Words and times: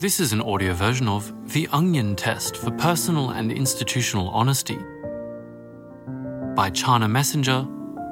This 0.00 0.20
is 0.20 0.32
an 0.32 0.40
audio 0.40 0.74
version 0.74 1.08
of 1.08 1.52
The 1.52 1.66
Onion 1.72 2.14
Test 2.14 2.56
for 2.56 2.70
Personal 2.70 3.30
and 3.30 3.50
Institutional 3.50 4.28
Honesty 4.28 4.76
by 6.54 6.70
Chana 6.70 7.10
Messinger 7.10 7.66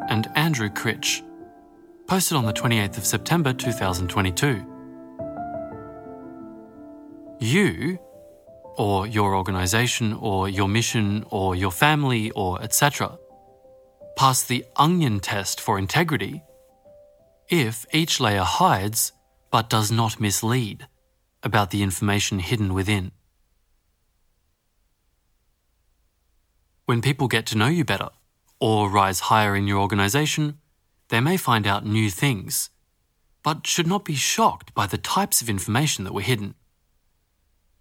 and 0.08 0.28
Andrew 0.34 0.68
Critch, 0.68 1.22
posted 2.08 2.36
on 2.38 2.44
the 2.44 2.52
28th 2.52 2.98
of 2.98 3.06
September 3.06 3.52
2022. 3.52 4.66
You, 7.38 8.00
or 8.76 9.06
your 9.06 9.36
organization, 9.36 10.12
or 10.14 10.48
your 10.48 10.66
mission, 10.66 11.24
or 11.30 11.54
your 11.54 11.70
family, 11.70 12.32
or 12.32 12.60
etc., 12.62 13.16
pass 14.16 14.42
the 14.42 14.64
onion 14.74 15.20
test 15.20 15.60
for 15.60 15.78
integrity 15.78 16.42
if 17.48 17.86
each 17.92 18.18
layer 18.18 18.42
hides 18.42 19.12
but 19.52 19.70
does 19.70 19.92
not 19.92 20.18
mislead 20.18 20.88
about 21.42 21.70
the 21.70 21.82
information 21.82 22.38
hidden 22.38 22.74
within. 22.74 23.12
When 26.86 27.02
people 27.02 27.28
get 27.28 27.46
to 27.46 27.58
know 27.58 27.66
you 27.66 27.84
better 27.84 28.10
or 28.60 28.90
rise 28.90 29.20
higher 29.20 29.56
in 29.56 29.66
your 29.66 29.78
organization, 29.78 30.58
they 31.08 31.20
may 31.20 31.36
find 31.36 31.66
out 31.66 31.84
new 31.84 32.10
things, 32.10 32.70
but 33.42 33.66
should 33.66 33.86
not 33.86 34.04
be 34.04 34.14
shocked 34.14 34.74
by 34.74 34.86
the 34.86 34.98
types 34.98 35.42
of 35.42 35.48
information 35.48 36.04
that 36.04 36.14
were 36.14 36.20
hidden. 36.20 36.54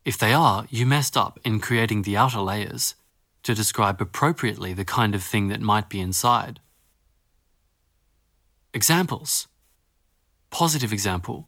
If 0.04 0.18
they 0.18 0.34
are, 0.34 0.68
you 0.70 0.86
messed 0.86 1.18
up 1.18 1.40
in 1.44 1.60
creating 1.60 2.04
the 2.04 2.18
outer 2.18 2.40
layers 2.40 2.96
to 3.44 3.56
describe 3.56 4.02
appropriately 4.02 4.74
the 4.74 4.86
kind 4.86 5.16
of 5.16 5.24
thing 5.24 5.48
that 5.50 5.62
might 5.62 5.90
be 5.90 6.00
inside. 6.00 6.60
Examples 8.74 9.48
Positive 10.50 10.92
example 10.92 11.48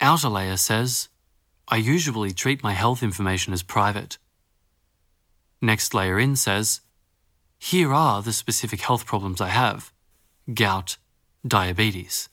Outer 0.00 0.28
layer 0.28 0.56
says, 0.56 1.08
I 1.68 1.76
usually 1.76 2.32
treat 2.32 2.62
my 2.62 2.72
health 2.72 3.02
information 3.02 3.52
as 3.52 3.62
private. 3.62 4.18
Next 5.62 5.94
layer 5.94 6.18
in 6.18 6.36
says, 6.36 6.80
Here 7.58 7.92
are 7.92 8.22
the 8.22 8.32
specific 8.32 8.82
health 8.82 9.06
problems 9.06 9.40
I 9.40 9.48
have 9.48 9.92
gout, 10.52 10.98
diabetes. 11.46 12.28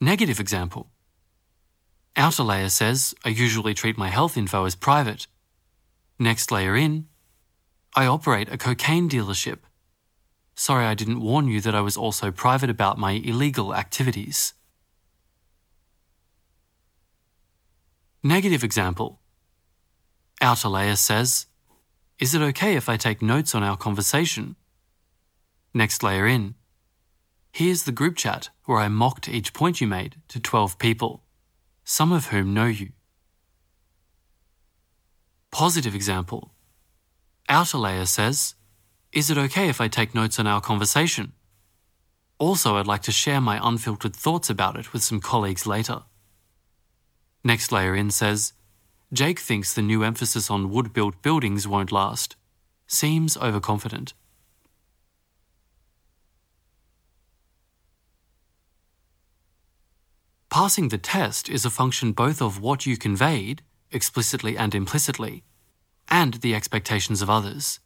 Negative 0.00 0.40
example 0.40 0.88
Outer 2.16 2.42
layer 2.42 2.70
says, 2.70 3.14
I 3.24 3.28
usually 3.28 3.74
treat 3.74 3.98
my 3.98 4.08
health 4.08 4.38
info 4.38 4.64
as 4.64 4.74
private. 4.74 5.26
Next 6.18 6.50
layer 6.50 6.74
in, 6.74 7.08
I 7.94 8.06
operate 8.06 8.50
a 8.50 8.56
cocaine 8.56 9.08
dealership. 9.10 9.58
Sorry 10.54 10.86
I 10.86 10.94
didn't 10.94 11.20
warn 11.20 11.48
you 11.48 11.60
that 11.60 11.74
I 11.74 11.82
was 11.82 11.98
also 11.98 12.30
private 12.30 12.70
about 12.70 12.98
my 12.98 13.12
illegal 13.12 13.74
activities. 13.74 14.54
Negative 18.26 18.64
example. 18.64 19.20
Outer 20.40 20.66
layer 20.68 20.96
says, 20.96 21.46
Is 22.18 22.34
it 22.34 22.42
okay 22.42 22.74
if 22.74 22.88
I 22.88 22.96
take 22.96 23.22
notes 23.22 23.54
on 23.54 23.62
our 23.62 23.76
conversation? 23.76 24.56
Next 25.72 26.02
layer 26.02 26.26
in. 26.26 26.56
Here's 27.52 27.84
the 27.84 27.92
group 27.92 28.16
chat 28.16 28.48
where 28.64 28.78
I 28.78 28.88
mocked 28.88 29.28
each 29.28 29.52
point 29.52 29.80
you 29.80 29.86
made 29.86 30.16
to 30.26 30.40
12 30.40 30.76
people, 30.80 31.22
some 31.84 32.10
of 32.10 32.26
whom 32.26 32.52
know 32.52 32.66
you. 32.66 32.88
Positive 35.52 35.94
example. 35.94 36.52
Outer 37.48 37.78
layer 37.78 38.06
says, 38.06 38.56
Is 39.12 39.30
it 39.30 39.38
okay 39.38 39.68
if 39.68 39.80
I 39.80 39.86
take 39.86 40.16
notes 40.16 40.40
on 40.40 40.48
our 40.48 40.60
conversation? 40.60 41.32
Also, 42.40 42.74
I'd 42.74 42.88
like 42.88 43.02
to 43.02 43.12
share 43.12 43.40
my 43.40 43.60
unfiltered 43.62 44.16
thoughts 44.16 44.50
about 44.50 44.76
it 44.76 44.92
with 44.92 45.04
some 45.04 45.20
colleagues 45.20 45.64
later. 45.64 46.02
Next 47.46 47.70
layer 47.70 47.94
in 47.94 48.10
says, 48.10 48.54
Jake 49.12 49.38
thinks 49.38 49.72
the 49.72 49.80
new 49.80 50.02
emphasis 50.02 50.50
on 50.50 50.68
wood 50.68 50.92
built 50.92 51.22
buildings 51.22 51.68
won't 51.68 51.92
last. 51.92 52.34
Seems 52.88 53.36
overconfident. 53.36 54.14
Passing 60.50 60.88
the 60.88 60.98
test 60.98 61.48
is 61.48 61.64
a 61.64 61.70
function 61.70 62.10
both 62.10 62.42
of 62.42 62.60
what 62.60 62.84
you 62.84 62.96
conveyed, 62.96 63.62
explicitly 63.92 64.58
and 64.58 64.74
implicitly, 64.74 65.44
and 66.08 66.34
the 66.34 66.52
expectations 66.52 67.22
of 67.22 67.30
others. 67.30 67.78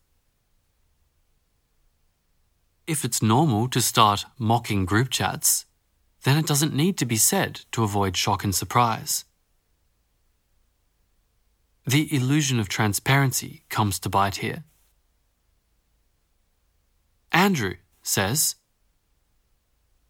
If 2.86 3.04
it's 3.04 3.20
normal 3.20 3.68
to 3.68 3.82
start 3.82 4.24
mocking 4.38 4.86
group 4.86 5.10
chats, 5.10 5.66
then 6.22 6.38
it 6.38 6.46
doesn't 6.46 6.72
need 6.72 6.96
to 6.96 7.04
be 7.04 7.16
said 7.16 7.60
to 7.72 7.84
avoid 7.84 8.16
shock 8.16 8.42
and 8.42 8.54
surprise. 8.54 9.26
The 11.90 12.14
illusion 12.14 12.60
of 12.60 12.68
transparency 12.68 13.64
comes 13.68 13.98
to 13.98 14.08
bite 14.08 14.36
here. 14.36 14.62
Andrew 17.32 17.74
says, 18.00 18.54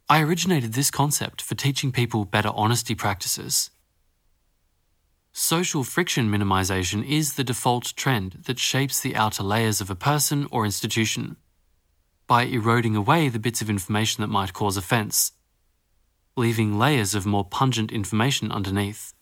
I 0.07 0.21
originated 0.21 0.75
this 0.75 0.91
concept 0.91 1.41
for 1.41 1.55
teaching 1.55 1.91
people 1.91 2.27
better 2.27 2.51
honesty 2.55 2.95
practices. 2.95 3.71
Social 5.33 5.83
friction 5.83 6.31
minimization 6.31 7.03
is 7.03 7.37
the 7.37 7.45
default 7.45 7.95
trend 7.97 8.43
that 8.45 8.59
shapes 8.59 9.01
the 9.01 9.17
outer 9.17 9.43
layers 9.43 9.81
of 9.81 9.89
a 9.89 9.95
person 9.95 10.49
or 10.51 10.67
institution 10.67 11.39
by 12.27 12.43
eroding 12.43 12.95
away 12.95 13.31
the 13.31 13.39
bits 13.39 13.63
of 13.63 13.71
information 13.71 14.21
that 14.21 14.29
might 14.29 14.53
cause 14.53 14.77
offense, 14.77 15.33
leaving 16.37 16.79
layers 16.79 17.15
of 17.15 17.25
more 17.25 17.47
pungent 17.47 17.91
information 17.91 18.53
underneath. 18.53 19.15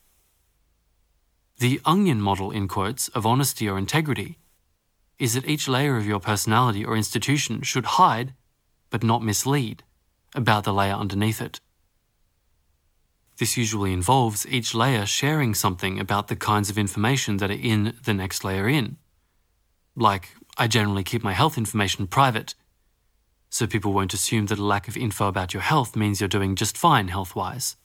The 1.59 1.81
onion 1.85 2.21
model, 2.21 2.53
in 2.53 2.69
quotes, 2.69 3.09
of 3.09 3.27
honesty 3.27 3.69
or 3.69 3.79
integrity 3.79 4.39
is 5.19 5.35
that 5.35 5.49
each 5.49 5.67
layer 5.67 5.97
of 5.97 6.07
your 6.07 6.21
personality 6.21 6.85
or 6.85 6.97
institution 6.97 7.63
should 7.63 7.85
hide, 7.85 8.33
but 8.91 9.03
not 9.03 9.25
mislead, 9.25 9.83
about 10.37 10.63
the 10.63 10.73
layer 10.73 10.95
underneath 10.95 11.41
it. 11.41 11.61
This 13.39 13.57
usually 13.57 13.93
involves 13.93 14.47
each 14.47 14.73
layer 14.73 15.05
sharing 15.05 15.53
something 15.53 15.99
about 15.99 16.29
the 16.29 16.37
kinds 16.37 16.71
of 16.71 16.79
information 16.79 17.39
that 17.39 17.51
are 17.51 17.55
in 17.55 17.97
the 18.05 18.15
next 18.15 18.45
layer 18.45 18.69
in. 18.69 18.97
Like, 19.97 20.31
I 20.57 20.69
generally 20.69 21.03
keep 21.03 21.25
my 21.25 21.33
health 21.33 21.59
information 21.59 22.07
private, 22.07 22.55
so 23.51 23.67
people 23.67 23.93
won't 23.93 24.15
assume 24.15 24.47
that 24.47 24.59
a 24.59 24.65
lack 24.65 24.87
of 24.87 24.97
info 24.97 25.27
about 25.27 25.55
your 25.55 25.63
health 25.63 25.97
means 25.97 26.21
you're 26.21 26.29
doing 26.29 26.55
just 26.55 26.77
fine 26.77 27.09
health 27.09 27.35
wise. 27.35 27.77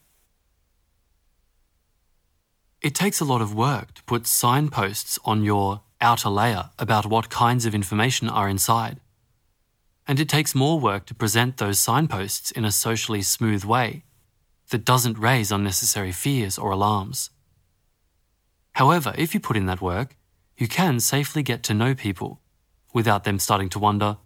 It 2.84 2.94
takes 2.94 3.22
a 3.22 3.26
lot 3.26 3.42
of 3.42 3.56
work 3.56 3.94
to 3.94 4.04
put 4.04 4.28
signposts 4.28 5.18
on 5.24 5.46
your 5.46 5.84
outer 6.02 6.28
layer 6.28 6.72
about 6.78 7.06
what 7.06 7.30
kinds 7.30 7.66
of 7.66 7.74
information 7.74 8.28
are 8.28 8.50
inside. 8.50 9.00
And 10.06 10.20
it 10.20 10.28
takes 10.28 10.54
more 10.54 10.82
work 10.82 11.06
to 11.06 11.16
present 11.16 11.56
those 11.56 11.80
signposts 11.80 12.52
in 12.52 12.66
a 12.66 12.74
socially 12.74 13.22
smooth 13.22 13.64
way 13.64 14.04
that 14.70 14.84
doesn't 14.84 15.18
raise 15.18 15.50
unnecessary 15.50 16.12
fears 16.12 16.58
or 16.58 16.72
alarms. 16.72 17.30
However, 18.74 19.14
if 19.18 19.34
you 19.34 19.40
put 19.40 19.56
in 19.56 19.66
that 19.68 19.82
work, 19.82 20.18
you 20.58 20.68
can 20.68 21.00
safely 21.00 21.42
get 21.42 21.64
to 21.64 21.74
know 21.74 21.96
people 21.96 22.42
without 22.94 23.24
them 23.24 23.40
starting 23.40 23.70
to 23.70 23.80
wonder 23.80 24.18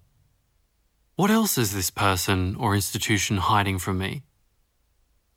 what 1.15 1.29
else 1.29 1.59
is 1.59 1.73
this 1.75 1.91
person 1.91 2.55
or 2.55 2.73
institution 2.73 3.37
hiding 3.37 3.77
from 3.77 3.99
me? 3.99 4.23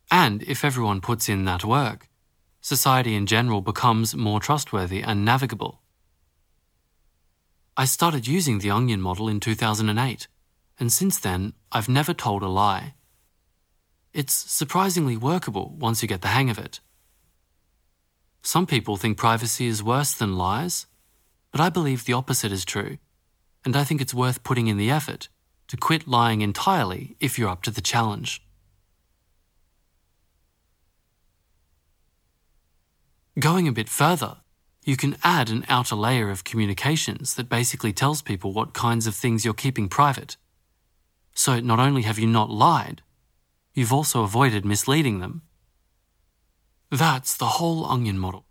And 0.09 0.41
if 0.43 0.65
everyone 0.65 1.01
puts 1.01 1.29
in 1.29 1.45
that 1.45 1.63
work, 1.63 2.07
society 2.61 3.15
in 3.15 3.25
general 3.25 3.61
becomes 3.61 4.15
more 4.15 4.39
trustworthy 4.39 5.01
and 5.01 5.25
navigable. 5.25 5.81
I 7.75 7.85
started 7.85 8.27
using 8.27 8.59
the 8.59 8.69
onion 8.69 9.01
model 9.01 9.27
in 9.27 9.39
2008, 9.39 10.27
and 10.79 10.91
since 10.91 11.19
then, 11.19 11.53
I've 11.71 11.89
never 11.89 12.13
told 12.13 12.43
a 12.43 12.47
lie. 12.47 12.93
It's 14.13 14.33
surprisingly 14.33 15.17
workable 15.17 15.75
once 15.79 16.01
you 16.01 16.07
get 16.07 16.21
the 16.21 16.27
hang 16.29 16.49
of 16.49 16.59
it. 16.59 16.79
Some 18.43 18.67
people 18.67 18.97
think 18.97 19.17
privacy 19.17 19.67
is 19.67 19.83
worse 19.83 20.13
than 20.13 20.37
lies, 20.37 20.85
but 21.51 21.61
I 21.61 21.69
believe 21.69 22.05
the 22.05 22.13
opposite 22.13 22.51
is 22.51 22.65
true, 22.65 22.97
and 23.65 23.75
I 23.75 23.83
think 23.83 24.01
it's 24.01 24.13
worth 24.13 24.43
putting 24.43 24.67
in 24.67 24.77
the 24.77 24.91
effort 24.91 25.29
to 25.67 25.77
quit 25.77 26.07
lying 26.07 26.41
entirely 26.41 27.15
if 27.19 27.39
you're 27.39 27.49
up 27.49 27.63
to 27.63 27.71
the 27.71 27.81
challenge. 27.81 28.41
Going 33.41 33.67
a 33.67 33.71
bit 33.71 33.89
further, 33.89 34.37
you 34.85 34.95
can 34.95 35.17
add 35.23 35.49
an 35.49 35.65
outer 35.67 35.95
layer 35.95 36.29
of 36.29 36.43
communications 36.43 37.33
that 37.33 37.49
basically 37.49 37.91
tells 37.91 38.21
people 38.21 38.53
what 38.53 38.75
kinds 38.75 39.07
of 39.07 39.15
things 39.15 39.43
you're 39.43 39.55
keeping 39.55 39.89
private. 39.89 40.37
So 41.33 41.59
not 41.59 41.79
only 41.79 42.03
have 42.03 42.19
you 42.19 42.27
not 42.27 42.51
lied, 42.51 43.01
you've 43.73 43.91
also 43.91 44.21
avoided 44.21 44.63
misleading 44.63 45.21
them. 45.21 45.41
That's 46.91 47.35
the 47.35 47.57
whole 47.57 47.83
onion 47.85 48.19
model. 48.19 48.45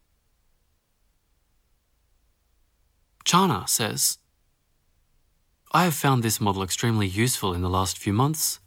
Chana 3.25 3.69
says, 3.69 4.19
I 5.71 5.85
have 5.85 5.95
found 5.95 6.25
this 6.25 6.41
model 6.41 6.65
extremely 6.65 7.07
useful 7.07 7.55
in 7.55 7.63
the 7.63 7.71
last 7.71 7.97
few 7.97 8.13
months, 8.13 8.59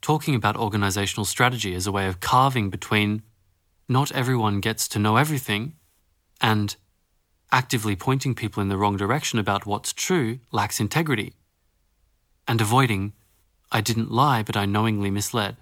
talking 0.00 0.36
about 0.36 0.56
organizational 0.56 1.24
strategy 1.24 1.74
as 1.74 1.88
a 1.88 1.92
way 1.92 2.06
of 2.06 2.20
carving 2.20 2.70
between 2.70 3.22
not 3.92 4.12
everyone 4.12 4.60
gets 4.60 4.88
to 4.88 4.98
know 4.98 5.16
everything, 5.16 5.74
and 6.40 6.76
actively 7.52 7.94
pointing 7.94 8.34
people 8.34 8.62
in 8.62 8.68
the 8.68 8.76
wrong 8.78 8.96
direction 8.96 9.38
about 9.38 9.66
what's 9.66 9.92
true 9.92 10.38
lacks 10.50 10.80
integrity, 10.80 11.34
and 12.48 12.60
avoiding, 12.60 13.12
I 13.70 13.80
didn't 13.80 14.10
lie, 14.10 14.42
but 14.42 14.56
I 14.56 14.64
knowingly 14.66 15.10
misled. 15.10 15.56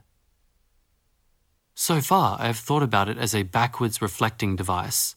So 1.74 2.00
far, 2.00 2.38
I 2.40 2.46
have 2.46 2.58
thought 2.58 2.82
about 2.82 3.08
it 3.08 3.18
as 3.18 3.34
a 3.34 3.42
backwards 3.42 4.00
reflecting 4.00 4.56
device. 4.56 5.16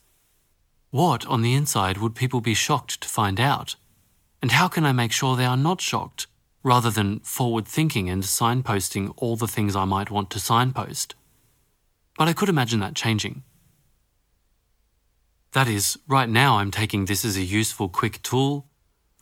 What, 0.91 1.25
on 1.25 1.41
the 1.41 1.53
inside, 1.53 1.97
would 1.97 2.15
people 2.15 2.41
be 2.41 2.53
shocked 2.53 3.01
to 3.01 3.07
find 3.07 3.39
out? 3.39 3.75
And 4.41 4.51
how 4.51 4.67
can 4.67 4.85
I 4.85 4.91
make 4.91 5.11
sure 5.11 5.35
they 5.35 5.45
are 5.45 5.57
not 5.57 5.81
shocked, 5.81 6.27
rather 6.63 6.89
than 6.89 7.19
forward 7.19 7.67
thinking 7.67 8.09
and 8.09 8.23
signposting 8.23 9.13
all 9.17 9.35
the 9.35 9.47
things 9.47 9.75
I 9.75 9.85
might 9.85 10.11
want 10.11 10.29
to 10.31 10.39
signpost? 10.39 11.15
But 12.17 12.27
I 12.27 12.33
could 12.33 12.49
imagine 12.49 12.79
that 12.79 12.95
changing. 12.95 13.43
That 15.53 15.67
is, 15.67 15.97
right 16.07 16.29
now 16.29 16.57
I'm 16.57 16.71
taking 16.71 17.05
this 17.05 17.23
as 17.23 17.37
a 17.37 17.43
useful 17.43 17.89
quick 17.89 18.21
tool 18.23 18.67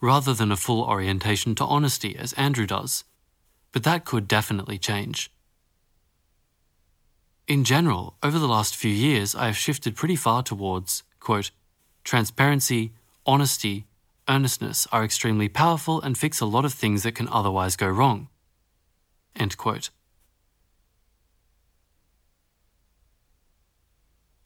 rather 0.01 0.33
than 0.33 0.51
a 0.51 0.57
full 0.57 0.83
orientation 0.83 1.55
to 1.55 1.65
honesty 1.65 2.15
as 2.17 2.33
Andrew 2.33 2.65
does. 2.65 3.03
But 3.71 3.83
that 3.83 4.05
could 4.05 4.27
definitely 4.27 4.77
change. 4.77 5.31
In 7.47 7.63
general, 7.63 8.15
over 8.23 8.39
the 8.39 8.47
last 8.47 8.75
few 8.75 8.91
years, 8.91 9.35
I 9.35 9.47
have 9.47 9.57
shifted 9.57 9.95
pretty 9.95 10.15
far 10.15 10.41
towards, 10.41 11.03
quote, 11.19 11.51
transparency, 12.03 12.93
honesty, 13.25 13.85
earnestness 14.27 14.87
are 14.91 15.03
extremely 15.03 15.49
powerful 15.49 16.01
and 16.01 16.17
fix 16.17 16.39
a 16.39 16.45
lot 16.45 16.65
of 16.65 16.73
things 16.73 17.03
that 17.03 17.15
can 17.15 17.27
otherwise 17.27 17.75
go 17.75 17.87
wrong. 17.87 18.29
End 19.35 19.57
quote. 19.57 19.89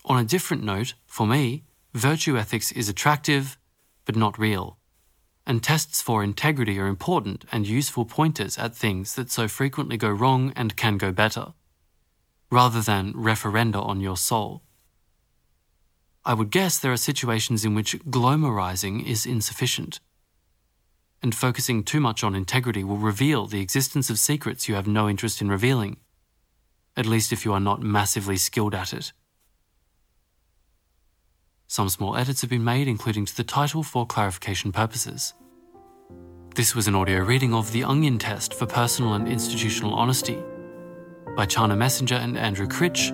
On 0.07 0.19
a 0.19 0.24
different 0.24 0.63
note, 0.63 0.94
for 1.07 1.25
me, 1.25 1.63
virtue 1.96 2.38
ethics 2.38 2.72
is 2.72 2.88
attractive, 2.88 3.57
but 4.06 4.16
not 4.16 4.38
real. 4.38 4.78
And 5.48 5.63
tests 5.63 6.00
for 6.00 6.24
integrity 6.24 6.80
are 6.80 6.86
important 6.86 7.44
and 7.52 7.68
useful 7.68 8.06
pointers 8.06 8.57
at 8.60 8.75
things 8.75 9.16
that 9.16 9.31
so 9.31 9.48
frequently 9.48 9.98
go 9.98 10.10
wrong 10.10 10.54
and 10.56 10.75
can 10.75 10.98
go 10.98 11.12
better, 11.12 11.54
rather 12.52 12.81
than 12.81 13.13
referenda 13.13 13.84
on 13.84 14.00
your 14.00 14.16
soul. 14.16 14.62
I 16.24 16.36
would 16.36 16.51
guess 16.51 16.78
there 16.78 16.92
are 16.92 16.98
situations 16.98 17.66
in 17.66 17.74
which 17.74 18.00
glomarizing 18.06 19.06
is 19.06 19.25
insufficient. 19.25 20.00
And 21.24 21.34
focusing 21.34 21.84
too 21.84 22.00
much 22.00 22.24
on 22.24 22.36
integrity 22.36 22.84
will 22.84 22.98
reveal 22.98 23.48
the 23.48 23.62
existence 23.62 24.12
of 24.12 24.19
secrets 24.19 24.69
you 24.69 24.75
have 24.75 24.88
no 24.88 25.10
interest 25.10 25.42
in 25.42 25.50
revealing, 25.50 25.98
at 26.96 27.08
least 27.08 27.31
if 27.31 27.44
you 27.44 27.54
are 27.54 27.60
not 27.60 27.81
massively 27.81 28.38
skilled 28.38 28.75
at 28.75 28.94
it. 28.94 29.12
Some 31.68 31.90
small 31.90 32.16
edits 32.16 32.42
have 32.42 32.50
been 32.50 32.64
made, 32.64 32.88
including 32.88 33.26
to 33.26 33.36
the 33.36 33.44
title 33.44 33.82
for 33.82 34.06
clarification 34.06 34.72
purposes. 34.72 35.34
This 36.54 36.76
was 36.76 36.88
an 36.88 36.96
audio 36.96 37.22
reading 37.22 37.54
of 37.54 37.72
The 37.72 37.84
Onion 37.84 38.20
Test 38.20 38.54
for 38.54 38.68
Personal 38.68 39.14
and 39.14 39.28
Institutional 39.28 39.94
Honesty 39.94 40.38
by 41.36 41.46
Chana 41.46 41.76
Messinger 41.76 42.18
and 42.18 42.38
Andrew 42.38 42.68
Critch, 42.68 43.12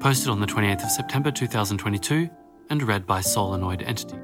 posted 0.00 0.28
on 0.28 0.40
the 0.40 0.46
28th 0.46 0.84
of 0.84 0.90
September 0.90 1.30
2022 1.30 2.28
and 2.68 2.82
read 2.82 3.06
by 3.06 3.20
Solenoid 3.20 3.82
Entity. 3.82 4.18